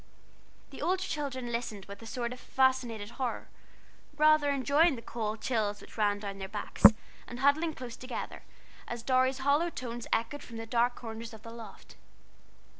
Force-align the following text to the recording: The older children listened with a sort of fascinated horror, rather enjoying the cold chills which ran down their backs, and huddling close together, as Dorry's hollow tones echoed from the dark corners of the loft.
The 0.71 0.81
older 0.81 1.03
children 1.03 1.51
listened 1.51 1.85
with 1.85 2.01
a 2.01 2.07
sort 2.07 2.33
of 2.33 2.39
fascinated 2.39 3.11
horror, 3.21 3.49
rather 4.17 4.49
enjoying 4.49 4.95
the 4.95 5.01
cold 5.03 5.41
chills 5.41 5.79
which 5.79 5.95
ran 5.95 6.17
down 6.17 6.39
their 6.39 6.47
backs, 6.49 6.87
and 7.27 7.37
huddling 7.41 7.75
close 7.75 7.95
together, 7.97 8.41
as 8.87 9.03
Dorry's 9.03 9.37
hollow 9.45 9.69
tones 9.69 10.07
echoed 10.11 10.41
from 10.41 10.57
the 10.57 10.65
dark 10.65 10.95
corners 10.95 11.35
of 11.35 11.43
the 11.43 11.51
loft. 11.51 11.97